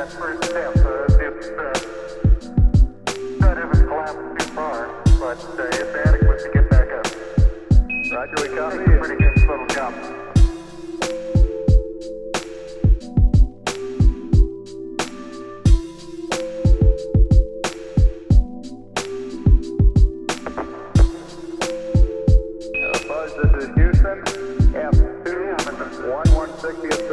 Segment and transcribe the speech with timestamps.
[0.00, 0.74] that first step.
[0.76, 1.04] Uh,
[1.60, 1.76] uh,
[3.44, 3.58] not
[4.38, 5.64] too far, but uh,
[6.08, 7.06] adequate to get back up.
[8.08, 8.84] We.
[8.98, 9.30] Pretty good.
[23.76, 24.18] Houston,
[24.72, 25.28] F2,
[26.08, 27.08] 1 160th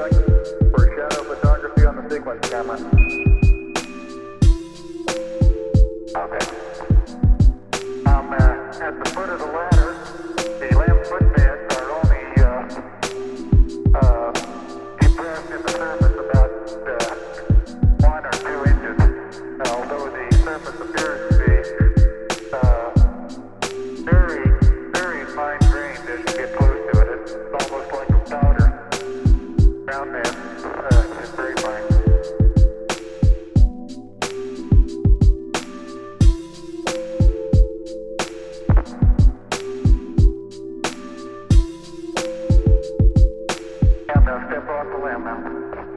[0.71, 1.46] for Shadow
[2.09, 2.85] what's coming.
[6.15, 6.45] Okay.
[8.05, 9.91] I'm uh, at the foot of the ladder.
[10.57, 12.47] The LM footpads are only uh,
[13.99, 14.31] uh,
[15.01, 16.51] depressed in the surface about
[17.99, 18.97] one or two inches,
[19.69, 21.55] although the surface appears to be
[22.53, 22.89] uh,
[24.05, 24.47] very,
[24.93, 27.66] very fine grained as you get close to it.
[44.77, 45.96] Off the LM now.